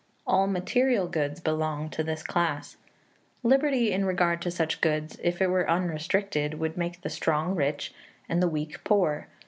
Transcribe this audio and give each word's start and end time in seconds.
All 0.25 0.47
material 0.47 1.05
goods 1.07 1.39
belong 1.39 1.87
to 1.91 2.03
this 2.03 2.23
class. 2.23 2.75
Liberty 3.43 3.91
in 3.91 4.03
regard 4.03 4.41
to 4.41 4.49
such 4.49 4.81
goods, 4.81 5.19
if 5.21 5.43
it 5.43 5.51
were 5.51 5.69
unrestricted, 5.69 6.55
would 6.55 6.75
make 6.75 7.01
the 7.01 7.09
strong 7.11 7.53
rich 7.53 7.93
and 8.27 8.41
the 8.41 8.47
weak 8.49 8.83
poor. 8.83 9.27